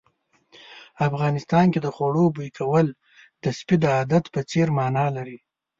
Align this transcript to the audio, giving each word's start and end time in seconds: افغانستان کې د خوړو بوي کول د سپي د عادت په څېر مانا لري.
افغانستان 1.07 1.65
کې 1.73 1.79
د 1.81 1.87
خوړو 1.95 2.25
بوي 2.35 2.49
کول 2.57 2.87
د 3.43 3.45
سپي 3.57 3.75
د 3.81 3.85
عادت 3.95 4.23
په 4.33 4.41
څېر 4.49 4.67
مانا 4.77 5.05
لري. 5.15 5.37